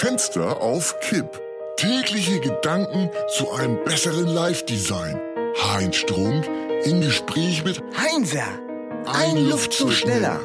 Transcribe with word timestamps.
Fenster 0.00 0.62
auf 0.62 0.98
Kipp. 1.02 1.38
Tägliche 1.76 2.40
Gedanken 2.40 3.10
zu 3.36 3.52
einem 3.52 3.84
besseren 3.84 4.28
Live-Design. 4.28 5.20
Heinz 5.62 5.96
Strunk 5.96 6.48
im 6.84 7.02
Gespräch 7.02 7.62
mit 7.66 7.82
Heinzer, 7.98 8.46
ein, 9.04 9.36
Luftzug 9.36 9.92
schneller. 9.92 10.40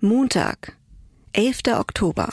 Montag, 0.00 0.76
11. 1.32 1.60
Oktober. 1.78 2.28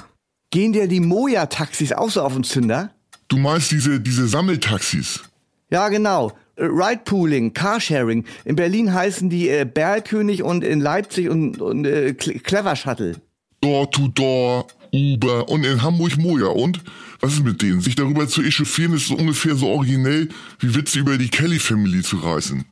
Gehen 0.49 0.73
dir 0.73 0.89
die 0.89 0.99
Moja-Taxis 0.99 1.93
auch 1.93 2.09
so 2.09 2.21
auf 2.21 2.33
den 2.33 2.43
Zünder? 2.43 2.93
Du 3.29 3.37
meinst 3.37 3.71
diese, 3.71 4.01
diese 4.01 4.27
Sammeltaxis? 4.27 5.21
Ja, 5.69 5.87
genau. 5.87 6.33
Ride-Pooling, 6.57 7.53
Carsharing. 7.53 8.25
In 8.43 8.57
Berlin 8.57 8.93
heißen 8.93 9.29
die 9.29 9.47
äh, 9.47 9.63
Berlkönig 9.63 10.43
und 10.43 10.65
in 10.65 10.81
Leipzig 10.81 11.29
und, 11.29 11.61
und 11.61 11.85
äh, 11.85 12.13
Clever 12.13 12.75
Shuttle. 12.75 13.15
Door-to-Door, 13.61 14.67
Uber 14.93 15.49
und 15.49 15.65
in 15.65 15.81
Hamburg 15.81 16.17
Moja. 16.17 16.47
Und? 16.47 16.81
Was 17.19 17.33
ist 17.33 17.43
mit 17.43 17.61
denen? 17.61 17.81
Sich 17.81 17.95
darüber 17.95 18.27
zu 18.27 18.41
echauffieren 18.41 18.93
ist 18.93 19.07
so 19.07 19.15
ungefähr 19.15 19.55
so 19.55 19.67
originell, 19.67 20.29
wie 20.59 20.75
Witze 20.75 20.99
über 20.99 21.17
die 21.17 21.29
Kelly 21.29 21.59
Family 21.59 22.01
zu 22.01 22.17
reißen. 22.17 22.65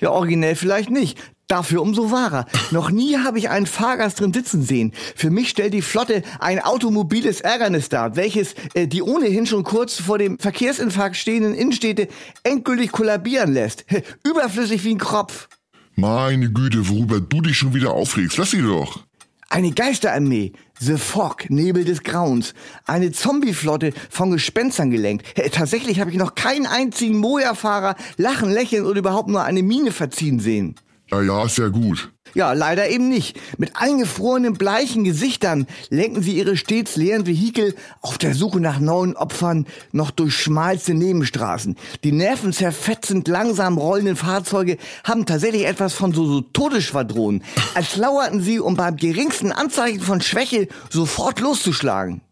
Ja, 0.00 0.10
originell 0.10 0.56
vielleicht 0.56 0.90
nicht. 0.90 1.18
Dafür 1.46 1.82
umso 1.82 2.10
wahrer. 2.10 2.46
Noch 2.70 2.90
nie 2.90 3.18
habe 3.18 3.38
ich 3.38 3.50
einen 3.50 3.66
Fahrgast 3.66 4.18
drin 4.20 4.32
sitzen 4.32 4.62
sehen. 4.62 4.92
Für 5.14 5.30
mich 5.30 5.50
stellt 5.50 5.74
die 5.74 5.82
Flotte 5.82 6.22
ein 6.40 6.58
automobiles 6.58 7.42
Ärgernis 7.42 7.90
dar, 7.90 8.16
welches 8.16 8.54
äh, 8.72 8.86
die 8.86 9.02
ohnehin 9.02 9.46
schon 9.46 9.62
kurz 9.62 10.00
vor 10.00 10.16
dem 10.18 10.38
Verkehrsinfarkt 10.38 11.16
stehenden 11.16 11.54
Innenstädte 11.54 12.08
endgültig 12.44 12.92
kollabieren 12.92 13.52
lässt. 13.52 13.84
Überflüssig 14.24 14.84
wie 14.84 14.94
ein 14.94 14.98
Kropf. 14.98 15.48
Meine 15.96 16.50
Güte, 16.50 16.88
worüber 16.88 17.20
du 17.20 17.42
dich 17.42 17.58
schon 17.58 17.74
wieder 17.74 17.92
aufregst. 17.92 18.38
Lass 18.38 18.50
sie 18.50 18.62
doch. 18.62 19.04
Eine 19.54 19.70
Geisterarmee, 19.70 20.50
The 20.80 20.96
Fog, 20.96 21.48
Nebel 21.48 21.84
des 21.84 22.02
Grauens, 22.02 22.54
eine 22.86 23.12
Zombieflotte 23.12 23.92
von 24.10 24.32
Gespenstern 24.32 24.90
gelenkt. 24.90 25.24
Tatsächlich 25.52 26.00
habe 26.00 26.10
ich 26.10 26.16
noch 26.16 26.34
keinen 26.34 26.66
einzigen 26.66 27.18
Moja-Fahrer 27.18 27.94
lachen, 28.16 28.50
lächeln 28.50 28.84
oder 28.84 28.98
überhaupt 28.98 29.28
nur 29.28 29.44
eine 29.44 29.62
Miene 29.62 29.92
verziehen 29.92 30.40
sehen. 30.40 30.74
Ja, 31.14 31.22
ja, 31.22 31.44
ist 31.44 31.58
ja 31.58 31.68
gut. 31.68 32.10
Ja, 32.34 32.54
leider 32.54 32.88
eben 32.88 33.08
nicht. 33.08 33.38
Mit 33.56 33.76
eingefrorenen 33.76 34.54
bleichen 34.54 35.04
Gesichtern 35.04 35.68
lenken 35.90 36.22
sie 36.22 36.36
ihre 36.36 36.56
stets 36.56 36.96
leeren 36.96 37.24
Vehikel 37.24 37.76
auf 38.00 38.18
der 38.18 38.34
Suche 38.34 38.58
nach 38.58 38.80
neuen 38.80 39.14
Opfern 39.14 39.68
noch 39.92 40.10
durch 40.10 40.34
schmalste 40.34 40.92
Nebenstraßen. 40.92 41.76
Die 42.02 42.10
nervenzerfetzend 42.10 43.28
langsam 43.28 43.78
rollenden 43.78 44.16
Fahrzeuge 44.16 44.76
haben 45.04 45.24
tatsächlich 45.24 45.66
etwas 45.66 45.94
von 45.94 46.12
so, 46.12 46.26
so 46.26 46.40
Todesschwadronen, 46.40 47.44
als 47.74 47.94
lauerten 47.94 48.40
sie, 48.40 48.58
um 48.58 48.74
beim 48.74 48.96
geringsten 48.96 49.52
Anzeichen 49.52 50.00
von 50.00 50.20
Schwäche 50.20 50.66
sofort 50.90 51.38
loszuschlagen. 51.38 52.22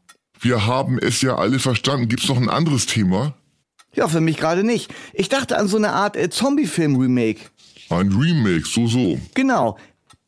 Wir 0.41 0.66
haben 0.66 0.98
es 0.98 1.22
ja 1.22 1.36
alle 1.36 1.60
verstanden. 1.60 2.08
Gibt's 2.08 2.28
noch 2.28 2.36
ein 2.36 2.50
anderes 2.50 2.86
Thema? 2.86 3.34
Ja, 3.94 4.08
für 4.08 4.20
mich 4.20 4.38
gerade 4.38 4.64
nicht. 4.64 4.92
Ich 5.12 5.28
dachte 5.28 5.56
an 5.56 5.69
so 5.69 5.77
eine 5.77 5.92
Art 5.92 6.16
äh, 6.16 6.30
Zombie-Film-Remake. 6.30 7.42
Ein 7.93 8.11
Remake, 8.12 8.65
so 8.65 8.87
so. 8.87 9.19
Genau. 9.35 9.77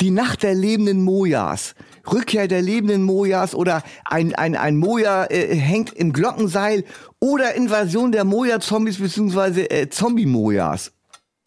Die 0.02 0.10
Nacht 0.10 0.42
der 0.42 0.54
lebenden 0.54 1.02
Mojas. 1.02 1.74
Rückkehr 2.12 2.46
der 2.46 2.60
lebenden 2.60 3.02
Mojas 3.02 3.54
oder 3.54 3.82
ein, 4.04 4.34
ein, 4.34 4.54
ein 4.54 4.76
Moja 4.76 5.24
äh, 5.24 5.56
hängt 5.56 5.92
im 5.94 6.12
Glockenseil 6.12 6.84
oder 7.20 7.54
Invasion 7.54 8.12
der 8.12 8.24
Moja-Zombies 8.24 8.98
beziehungsweise 8.98 9.70
äh, 9.70 9.88
Zombie-Mojas. 9.88 10.92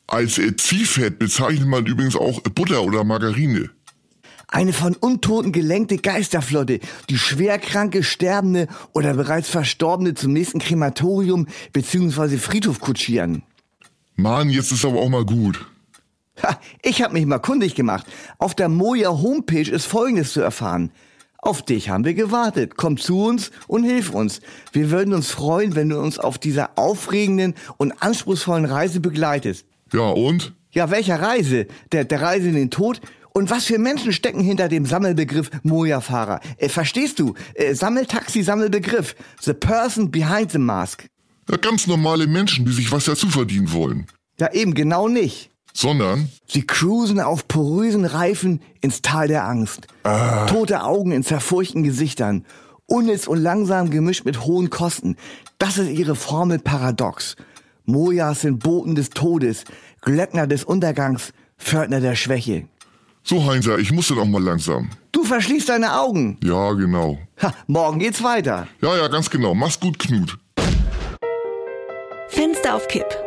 Als 0.07 0.39
äh, 0.39 0.55
Ziehfett 0.55 1.19
bezeichnet 1.19 1.67
man 1.67 1.85
übrigens 1.85 2.15
auch 2.15 2.41
Butter 2.41 2.83
oder 2.83 3.03
Margarine. 3.03 3.69
Eine 4.47 4.73
von 4.73 4.95
Untoten 4.95 5.51
gelenkte 5.51 5.97
Geisterflotte, 5.97 6.79
die 7.11 7.17
schwerkranke, 7.19 8.01
sterbende 8.01 8.67
oder 8.93 9.13
bereits 9.13 9.49
Verstorbene 9.49 10.15
zum 10.15 10.33
nächsten 10.33 10.57
Krematorium 10.57 11.47
beziehungsweise 11.73 12.39
Friedhof 12.39 12.79
kutschieren. 12.79 13.43
Mann, 14.15 14.49
jetzt 14.49 14.71
ist 14.71 14.83
aber 14.83 14.99
auch 14.99 15.09
mal 15.09 15.25
gut. 15.25 15.63
Ha, 16.43 16.59
ich 16.83 17.01
habe 17.01 17.13
mich 17.13 17.25
mal 17.25 17.39
kundig 17.39 17.75
gemacht. 17.75 18.05
Auf 18.37 18.55
der 18.55 18.69
Moja 18.69 19.09
Homepage 19.09 19.69
ist 19.69 19.85
Folgendes 19.85 20.33
zu 20.33 20.41
erfahren. 20.41 20.91
Auf 21.39 21.61
dich 21.63 21.89
haben 21.89 22.03
wir 22.03 22.13
gewartet. 22.13 22.77
Komm 22.77 22.97
zu 22.97 23.23
uns 23.23 23.51
und 23.67 23.83
hilf 23.83 24.09
uns. 24.09 24.41
Wir 24.71 24.91
würden 24.91 25.13
uns 25.13 25.29
freuen, 25.29 25.75
wenn 25.75 25.89
du 25.89 25.99
uns 25.99 26.19
auf 26.19 26.37
dieser 26.37 26.77
aufregenden 26.77 27.53
und 27.77 27.93
anspruchsvollen 28.01 28.65
Reise 28.65 28.99
begleitest. 28.99 29.65
Ja, 29.93 30.09
und? 30.09 30.53
Ja, 30.71 30.91
welcher 30.91 31.21
Reise? 31.21 31.67
Der, 31.91 32.03
der 32.03 32.21
Reise 32.21 32.49
in 32.49 32.55
den 32.55 32.69
Tod? 32.69 33.01
Und 33.33 33.51
was 33.51 33.65
für 33.65 33.77
Menschen 33.77 34.13
stecken 34.13 34.41
hinter 34.41 34.67
dem 34.67 34.85
Sammelbegriff 34.85 35.51
Moja-Fahrer? 35.63 36.39
Äh, 36.57 36.69
verstehst 36.69 37.19
du? 37.19 37.35
Äh, 37.53 37.75
Sammeltaxi-Sammelbegriff. 37.75 39.15
The 39.39 39.53
person 39.53 40.09
behind 40.09 40.51
the 40.51 40.57
mask. 40.57 41.07
Ja, 41.49 41.57
ganz 41.57 41.87
normale 41.87 42.27
Menschen, 42.27 42.65
die 42.65 42.71
sich 42.71 42.91
was 42.91 43.05
dazu 43.05 43.29
verdienen 43.29 43.71
wollen. 43.71 44.07
Ja, 44.39 44.51
eben 44.53 44.73
genau 44.73 45.07
nicht. 45.07 45.51
Sondern? 45.77 46.29
Sie 46.47 46.65
cruisen 46.65 47.19
auf 47.19 47.47
porösen 47.47 48.05
Reifen 48.05 48.61
ins 48.81 49.03
Tal 49.03 49.27
der 49.27 49.45
Angst. 49.45 49.85
Ah. 50.01 50.47
Tote 50.47 50.83
Augen 50.83 51.11
in 51.11 51.21
zerfurchten 51.21 51.83
Gesichtern. 51.83 52.45
Unnütz 52.87 53.27
und 53.27 53.37
langsam 53.37 53.91
gemischt 53.91 54.25
mit 54.25 54.43
hohen 54.43 54.71
Kosten. 54.71 55.17
Das 55.59 55.77
ist 55.77 55.91
ihre 55.91 56.15
Formel 56.15 56.57
paradox. 56.57 57.35
Mojas 57.85 58.41
sind 58.41 58.57
Boten 58.57 58.95
des 58.95 59.11
Todes, 59.11 59.65
Glöckner 60.01 60.47
des 60.47 60.63
Untergangs, 60.63 61.31
Pförtner 61.59 62.01
der 62.01 62.15
Schwäche. 62.15 62.67
So, 63.21 63.45
Heinzer, 63.45 63.77
ich 63.77 63.91
muss 63.91 64.07
dann 64.07 64.17
auch 64.17 64.25
mal 64.25 64.41
langsam. 64.41 64.89
Du 65.11 65.23
verschließt 65.23 65.69
deine 65.69 65.99
Augen. 65.99 66.39
Ja, 66.43 66.71
genau. 66.73 67.19
Ha, 67.39 67.53
morgen 67.67 67.99
geht's 67.99 68.23
weiter. 68.23 68.67
Ja, 68.81 68.97
ja, 68.97 69.07
ganz 69.09 69.29
genau. 69.29 69.53
Mach's 69.53 69.79
gut, 69.79 69.99
Knut. 69.99 70.39
Fenster 72.29 72.73
auf 72.73 72.87
Kipp 72.87 73.26